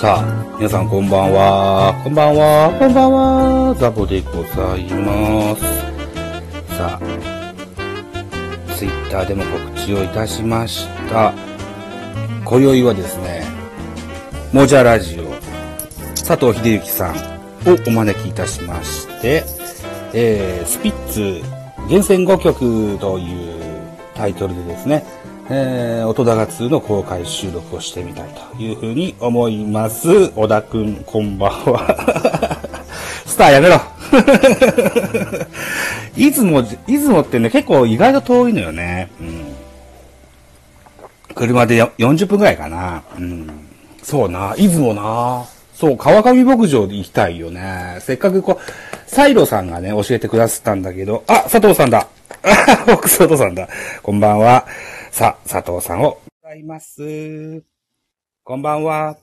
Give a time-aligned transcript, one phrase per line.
[0.00, 2.00] さあ、皆さんこんばんは。
[2.02, 2.74] こんばんは。
[2.78, 3.74] こんばんは。
[3.74, 5.62] ザボでございます。
[6.74, 7.00] さあ、
[8.78, 11.34] ツイッターでも告知をいたしました。
[12.46, 13.44] 今宵はですね、
[14.54, 15.24] モジャラジオ、
[16.14, 17.16] 佐藤秀幸さん
[17.68, 19.44] をお招きいたしまして、
[20.14, 21.42] えー、スピッツ
[21.90, 23.60] 厳選5曲という
[24.14, 25.04] タイトルでですね、
[25.52, 30.28] えー、音高2の公開収録をしてみたいというふうに思います。
[30.30, 32.60] 小田くん、こんばんは。
[33.26, 33.80] スターやめろ
[36.16, 39.10] 出雲、 出雲ってね、結構意外と遠いのよね。
[39.20, 39.56] うん。
[41.34, 43.02] 車で40分くらいかな。
[43.18, 43.50] うん。
[44.04, 45.44] そうな、出雲な。
[45.74, 47.96] そう、川上牧場で行きたいよね。
[47.98, 52.06] せっかくこう、サイロさんがね、教えてくださったんだけど、あ、佐藤さんだ。
[52.44, 53.66] あ、僕佐藤さんだ。
[54.00, 54.64] こんばんは。
[55.10, 57.62] さあ、佐藤さんを、ございます。
[58.44, 59.16] こんばんは。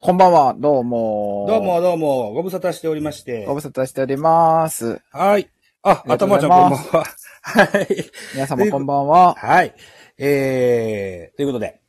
[0.00, 1.44] こんばんは、どうも。
[1.48, 1.80] どうも。
[1.80, 3.54] どうも、ご無沙汰しておりましてご。
[3.54, 5.00] 無沙汰しております。
[5.12, 5.50] はい。
[5.82, 7.04] あ、あ頭ちゃんこんばんは。
[7.42, 8.10] はい。
[8.34, 9.34] 皆様こんばんは。
[9.34, 9.74] はい。
[10.18, 11.80] えー、ということで、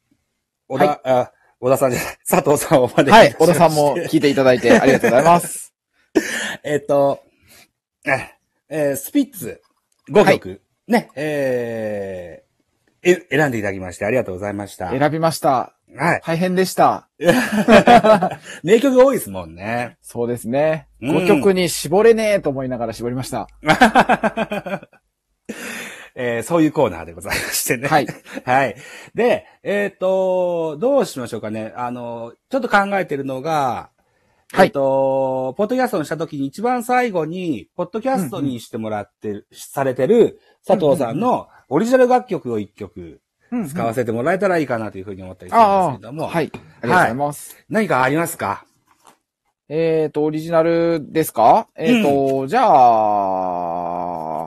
[0.67, 5.73] 小田、あ、小田さんじゃない、佐藤さんをお招きいはい、小田さんも聞いていただいてありがとうございます。
[6.63, 7.23] えっと、
[8.05, 8.35] え
[8.69, 9.61] えースピッツ
[10.09, 12.46] 5曲、ね、えー、
[13.03, 14.89] え、選んでいただきましてありがとうございました。
[14.89, 15.73] 選びました。
[15.95, 16.21] はい。
[16.23, 17.07] 大変でした。
[18.63, 19.97] 名曲が多いですもんね。
[20.01, 20.87] そうですね。
[21.01, 23.47] うん5曲に絞れねえと思いながら絞りました。
[26.19, 27.87] えーそういうコーナーでございましてね。
[27.87, 28.07] はい。
[28.43, 28.75] はい。
[29.13, 31.73] で、えっ、と、どうしましょうかね。
[31.75, 33.91] あの、ちょっと考えてるのが、
[34.51, 43.21] はいえっ、と、ポッドキャストにしたときに一番最後に、ポッドキャストにしてもらってる、されてる佐藤さんのオリジナル楽曲を一曲
[43.69, 46.51] 使わせせてもらえたらいいかなというふうに思ったりするんですあけども、あ、はい。
[46.53, 47.65] ありがとうございます。
[47.69, 48.65] 何かありますか？
[49.69, 51.67] えっと、オリジナルですか？
[51.75, 54.45] えっと、じゃあ、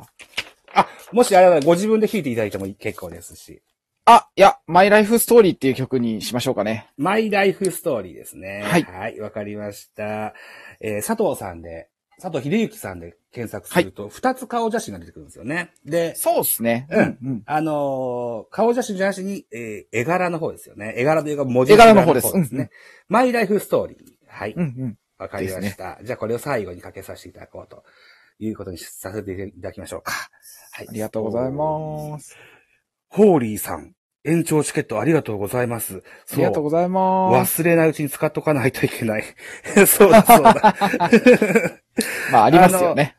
[0.74, 3.60] あ、もしあればご自分で弾いていただいても結構ですし。
[4.06, 6.88] あ、いや、マイライフストーリーっていう曲にしましょうかね。
[6.96, 8.62] マイライフストーリーですね。
[8.64, 10.34] はいはい、わかりました。
[10.80, 15.72] えー佐藤さんで、佐藤秀幸さんで検索すると、二つ顔写真が出てくるんですよね。
[15.84, 16.86] で、そうですね。
[16.90, 17.42] うんうん。
[17.46, 20.94] あのー顔写真じゃなしに、えー絵柄の方ですよね。
[20.96, 22.48] 絵柄というか文字絵柄の方ですね。
[22.52, 22.70] うんうん
[23.08, 23.98] マイライフストーリー。
[24.28, 24.52] はい。
[24.56, 24.98] うんうん。
[25.18, 25.98] わかりました。
[26.02, 27.82] じゃあこれを最後にかけさせていただこうと
[28.38, 30.12] いうことにさせていただきましょうか。
[30.72, 30.88] はい。
[30.88, 32.36] ありがとうございます。
[33.08, 33.94] ホーリーさん、
[34.24, 36.02] 延長チケットありがとうございます。
[36.32, 37.62] ありがとうございます。
[37.62, 39.24] 忘れないうちに使っとかないといけない。
[39.86, 40.54] そうだそうだ。
[42.32, 43.16] まあ、ありますよね。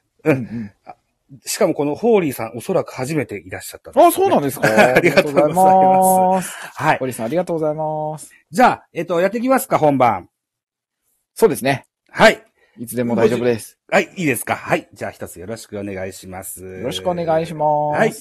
[1.45, 6.49] しかもこのホーリーさん、おそらく初めていらっしゃった、あ、そうなんですか ありがとうございます。
[6.49, 6.55] す。
[6.73, 6.97] はい。
[6.97, 8.31] 堀さん、ありがとうございます。
[8.51, 10.29] じゃあ、えっと、やっていきますか、本番。
[11.33, 11.85] そうですね。
[12.09, 12.43] はい。
[12.77, 13.79] いつでも大丈夫です。
[13.89, 14.55] はい、いいですか。
[14.55, 14.89] はい。
[14.93, 16.63] じゃあ、一つよろしくお願いします。
[16.63, 17.97] よよろしくお願いします。
[17.97, 18.13] はい。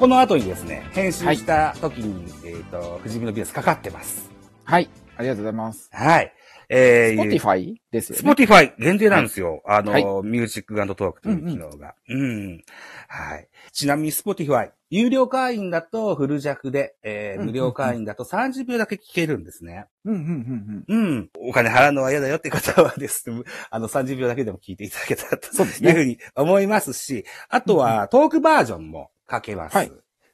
[0.00, 4.30] この後にですね、編集した時に、えっ、と、富士見のビースかかってます。
[4.64, 4.88] はい。
[5.18, 5.90] ありがとうございます。
[5.92, 6.32] はい。
[6.70, 8.30] えー、 Spotify ですよね。
[8.30, 9.60] Spotify 限定なんですよ。
[9.66, 11.94] あの、はい Music Talk という機能が。
[12.08, 12.62] うん、
[13.08, 13.48] はい。
[13.72, 19.84] ちなみに Spotify、有料会員だとフル尺で、えーうん無料会員だと30秒だけ聞けるんですね。
[20.06, 21.30] うん、うん、うん、うん。
[21.40, 25.90] お金払うのは嫌だよって方はですね、 あの30秒だけでも聞いていただけたらとそうですね。
[25.90, 29.76] いうふうに思いますし、あとはトークバージョンも書けます。
[29.76, 29.92] はい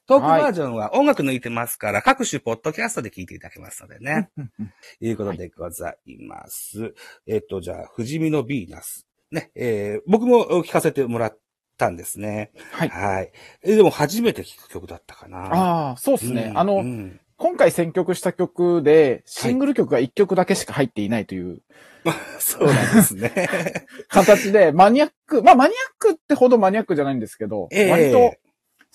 [0.08, 4.31] トークバージョンは音楽抜いてますから、各種ポッドキャストで聞いていただけますのでね。
[4.38, 6.94] うんうんいうことでございます。
[7.26, 9.04] えっと、じゃあ、富士見のヴィーナス。
[9.32, 11.38] ね、えー、僕も聞かせてもらっ
[11.76, 12.52] たんですね。
[12.70, 12.88] はい。
[12.88, 13.32] はい。
[13.64, 15.38] えでも初めて聴く曲だったかな。
[15.46, 16.52] ああ、そうですね。
[16.54, 21.60] あの、うん今回選曲した曲で、シングル曲が1曲だけしか入っていないという
[22.40, 23.31] そうなんですね。
[24.08, 28.34] 形で、マニアック、まあマニアックってほどマニアックじゃないんですけど、ええ割と、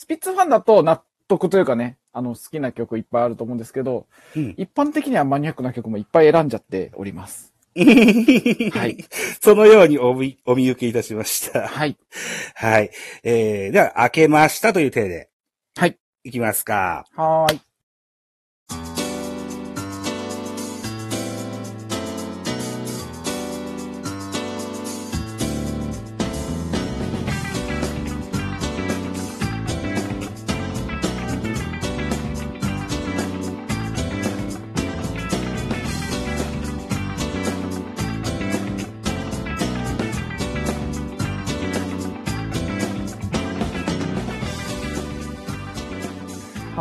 [0.01, 7.53] スピッツファンだと納得というかね、あの、好きな曲いっぱいあると思うんですけど、うん一般的にはマニアックな曲もいっぱい選んじゃっております。
[7.77, 9.05] はい。
[9.39, 11.67] そのようにお見、お見受けいたしました。
[11.67, 11.97] はい。
[12.55, 12.89] はい。
[13.21, 15.29] えー、では、開けましたという体で。
[15.77, 15.99] はい。
[16.23, 17.05] いきますか。
[17.15, 17.70] はーい。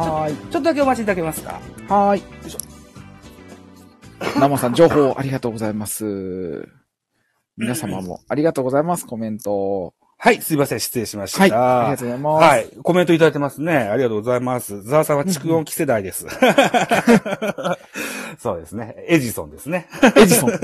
[0.00, 0.36] はーい。
[0.36, 1.60] ちょっとだけお待ちいただけますか？
[1.88, 2.20] はーい。
[2.20, 2.58] よいしょ。
[4.38, 6.68] 生さん、情報ありがとうございます。
[7.56, 9.94] 皆様もありがとうございます、コメント。
[10.22, 11.40] はい、すいません、失礼しました。
[11.40, 11.52] はい。
[11.52, 12.44] ありがとうございます。
[12.44, 12.68] はい。
[12.82, 13.74] コメントいただいてますね。
[13.76, 14.82] ありがとうございます。
[14.82, 16.26] ザワさんは蓄音機世代です。
[18.38, 18.96] そうですね。
[19.08, 19.88] エジソンですね。
[20.16, 20.50] エジソン。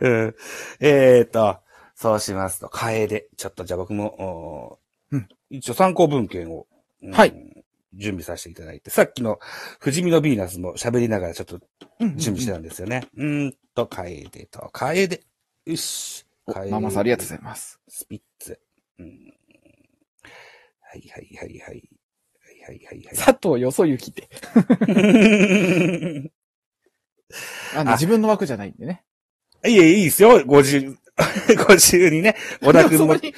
[0.00, 0.34] うん、
[0.80, 1.56] えーと、
[1.94, 3.28] そうしますと、カエデ。
[3.38, 4.78] ちょっとじゃあ僕も、
[5.10, 6.66] うん一応参考文献を、
[7.02, 7.53] うんはい
[7.96, 9.38] 準備させていただいて、さっきの
[9.80, 11.60] 富士見のヴィーナスも喋りながらちょっと
[12.00, 13.06] 準備してたんですよね。
[13.16, 15.22] うーんと、カエデと、カエデ。
[15.66, 16.26] よし。
[16.46, 17.80] カエデ生さん、ありがとうございます。
[17.88, 18.60] スピッツ。
[18.98, 19.06] うん。
[20.80, 21.88] はいはいはいはい。
[22.66, 24.28] はいはいはい佐藤よそゆきって。
[24.56, 26.32] はい。
[27.76, 29.04] あの、あ自分の枠じゃないんでね。
[29.66, 30.40] いえ、いいですよ。
[30.40, 30.96] 50、
[31.66, 32.36] 50にね。
[32.62, 33.34] 小田君も そこ、に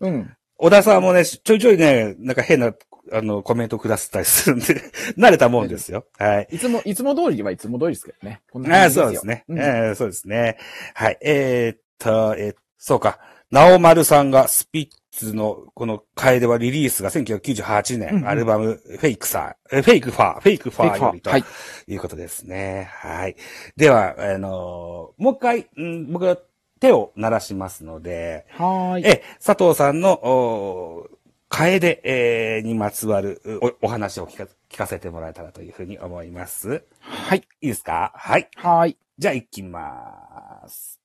[0.00, 0.36] うん。
[0.56, 2.74] 小田さんもね、ちょいちょいね、なんか変な、
[3.12, 4.64] あの、コメントくださったりするんで、
[5.18, 6.06] 慣れたもんですよ。
[6.18, 6.48] はい。
[6.50, 8.40] いつも、いつも通りはいつも通りですけどね。
[8.52, 9.44] こんなああ、感じそうですね。
[9.48, 10.58] うんえーそうですね。
[10.94, 11.18] はい。
[11.22, 13.18] えーっと、えーそうか。
[13.50, 21.44] 直丸さんがスピッツのこの楓はリリースが1998年、うんうんアルバムフェイクさ、えフェイクファー、フェイクファーよりとはい。
[21.88, 22.88] いうことですね。
[22.92, 23.36] はい。
[23.76, 26.38] では、あのーもう一回、うん、僕は
[26.78, 29.06] 手を鳴らしますので、はーい。
[29.06, 31.06] え、佐藤さんの、お
[31.50, 33.42] 楓、えーにまつわる
[33.80, 36.84] おお話を聞か聞かせてもらえたらというふうに思います。
[37.00, 37.38] はい。
[37.60, 38.12] いいですか？
[38.14, 38.48] はい。
[38.54, 38.96] はーい。
[39.18, 40.99] じゃあ行きます。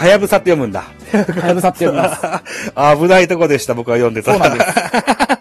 [0.00, 0.80] はやぶさって読むんだ。
[1.12, 2.22] はやぶさって読みます。
[2.98, 4.32] 危ないとこでした、僕は読んでた。
[4.32, 5.39] そうなんです。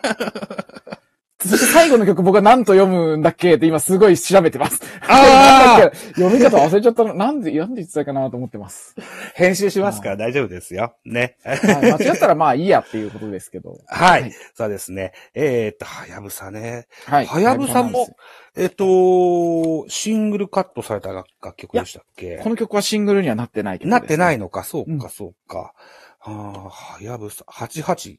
[1.90, 4.82] 後の曲僕は何と読むんだっけって今すごい調べてます。
[5.02, 7.14] あーなんだっけ読み方忘れちゃったの。
[7.14, 8.96] なんで、なんで言ってたかなと思ってます。
[9.36, 10.96] 編集しますから大丈夫ですよ。
[11.06, 11.38] ね。
[11.44, 13.78] はい間違ったらまあいいやっていうことですけど。
[13.88, 14.22] はい。
[14.22, 15.14] はいそうですね。
[15.34, 16.88] えーっと、はやぶさね。
[17.06, 17.26] はい。
[17.26, 18.08] はやぶさも
[18.56, 22.38] えっと、シングルカットされた楽曲でしたっけ？
[22.38, 23.92] この曲はシングルにはなってない曲です、。
[23.92, 25.74] なってないいのか、そうか、うんそうか。
[26.22, 28.18] ああ、はやぶさ、88、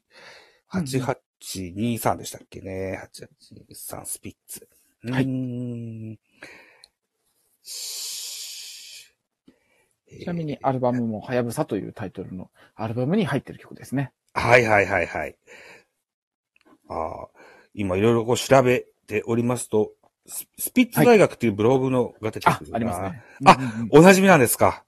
[1.41, 3.01] 8823でしたっけね。
[3.13, 4.67] 8823スピッツ。
[5.09, 5.25] はい。
[10.19, 14.11] ちなみにアルバムもはやぶさというタイトルのアルバムに入ってる曲ですね。
[14.33, 15.35] はいはいはいはい。
[16.89, 17.27] ああ、
[17.73, 19.91] 今いろいろこう調べておりますと、
[20.27, 23.23] ススピッツ大学っていうブログのが出てあくる、なありますね。
[23.45, 24.83] あうんうんうんおなじみなんですか？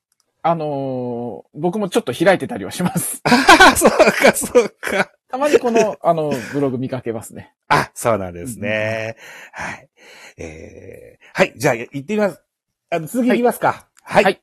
[0.45, 3.21] あのー僕もちょっと開いてたりはします。
[3.23, 3.29] あ
[3.71, 5.11] あ、そうか、そうか。
[5.33, 7.55] たまにこの、 あの、ブログ見かけますね。
[7.67, 9.17] あ、そうなんですね。
[9.51, 9.89] はい。
[10.37, 12.41] えー、はい、じゃあ、行ってみます。
[12.91, 13.89] あの、続き行きますか。
[14.03, 14.23] はい。
[14.25, 14.39] はい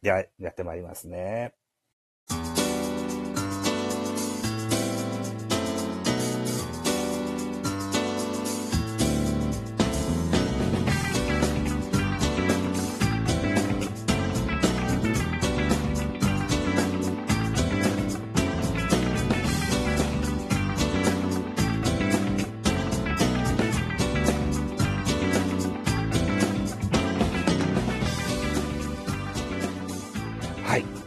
[0.00, 1.54] では、やってまいりますね。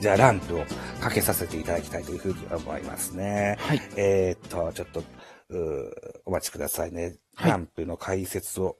[0.02, 0.66] じゃあランプを
[1.00, 3.56] かけさせていただきたいというふうに思いますね。
[3.60, 3.82] はい。
[3.96, 5.04] えーっと、ちょっと、
[6.26, 7.18] お待ちくださいね。
[7.36, 8.78] はいランプの解説を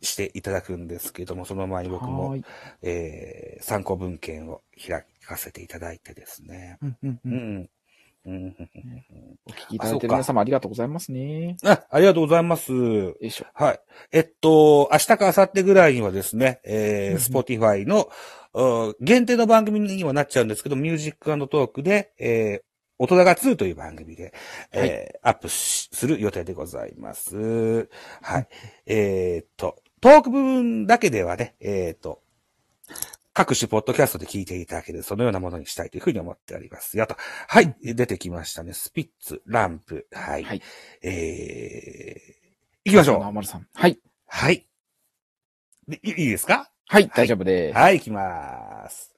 [0.00, 2.36] していただくんですけども、その前に僕も。
[2.80, 6.78] えー参考文献を開かせていただいてですね。
[6.80, 7.20] うんうんう。
[7.24, 7.70] うんん。
[8.24, 8.56] うん、
[9.46, 11.56] お聞きいただいてる皆様ありがとうございますね。
[11.64, 12.72] あ、ありがとうございます。
[12.72, 13.46] よいしょ。
[13.52, 13.80] はい。
[14.12, 18.06] えっと、明日か明後日ぐらいにはですね、えー、うんうん Spotify の、うん
[19.00, 22.62] 限定の番組にはなっちゃうんですけど、 Music Talk で、えー、
[22.98, 24.32] 大人が2という番組で、
[24.72, 27.88] えーアップしする予定でございます。
[28.22, 28.48] はい。
[28.86, 32.22] えーっと、トーク部分だけではね、えーっと、
[33.32, 37.16] 各種ポッドキャストで聞いていただける、そのようなものにしたいというふうに思っておりますよと。
[37.48, 37.74] はい。
[37.82, 38.72] 出てきましたね。
[38.74, 40.06] スピッツ、ランプ。
[40.12, 40.44] はい。
[40.44, 40.62] はい
[41.02, 43.18] えー、行きましょう。
[43.74, 43.98] はい。
[44.26, 44.66] はい。
[45.88, 46.71] でいいいですか？
[46.92, 47.78] はい、大丈夫です。
[47.78, 49.14] はい、行きます。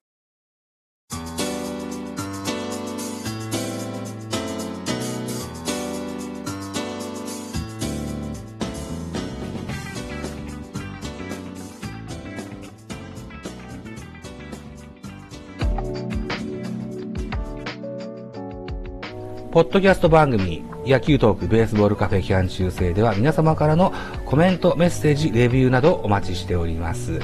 [19.51, 23.93] ポッドキャスト番組、野球トークベースボールカフェ期間中制では皆様からの
[24.27, 27.19] コメント、メッセージ、レビューなどお待ちしております。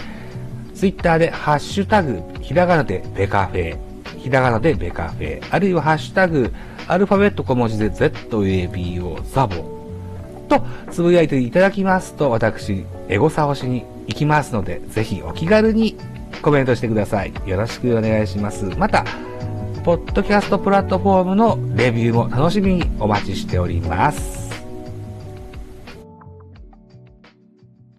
[0.80, 3.76] ツイッターでハッシュタグ、ひらがなでベカフェ、
[4.16, 6.54] ひらがなでベカフェ、あるいはハッシュタグ、
[6.88, 9.56] アルファベット小文字で ZABO ザボ
[10.48, 15.98] とつぶやいていただきますと、私、エゴサをしに行きますので、ぜひお気軽に
[16.40, 17.34] コメントしてください。
[17.44, 18.64] よろしくお願いします。
[18.78, 19.04] また、
[19.84, 24.39] ポッドキャストプラットフォームのレビューも楽しみにお待ちしております。